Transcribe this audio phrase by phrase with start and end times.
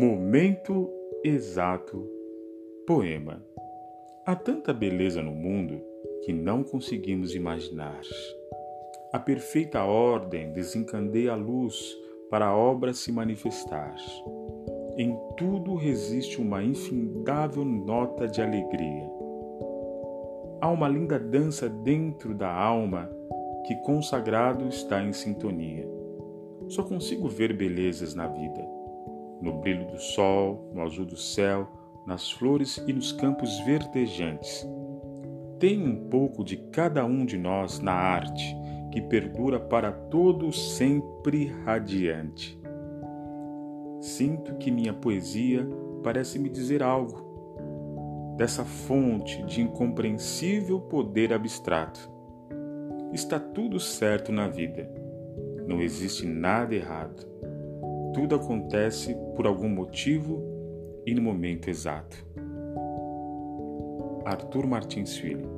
[0.00, 0.90] Momento
[1.22, 2.08] exato.
[2.86, 3.44] Poema.
[4.24, 5.78] Há tanta beleza no mundo
[6.24, 8.00] que não conseguimos imaginar.
[9.12, 11.94] A perfeita ordem desencandeia a luz
[12.30, 13.94] para a obra se manifestar.
[14.96, 19.06] Em tudo resiste uma infindável nota de alegria.
[20.62, 23.06] Há uma linda dança dentro da alma
[23.66, 25.86] que consagrado está em sintonia.
[26.68, 28.79] Só consigo ver belezas na vida,
[29.40, 31.68] no brilho do sol, no azul do céu,
[32.06, 34.66] nas flores e nos campos verdejantes.
[35.58, 38.56] Tem um pouco de cada um de nós na arte
[38.90, 42.58] que perdura para todo sempre radiante.
[44.00, 45.68] Sinto que minha poesia
[46.02, 47.30] parece me dizer algo
[48.36, 52.10] dessa fonte de incompreensível poder abstrato.
[53.12, 54.90] Está tudo certo na vida.
[55.66, 57.28] Não existe nada errado.
[58.20, 60.44] Tudo acontece por algum motivo
[61.06, 62.18] e no momento exato.
[64.26, 65.48] Arthur Martins Filho